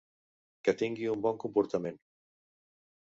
[0.67, 2.03] Que tingui un bon comportament.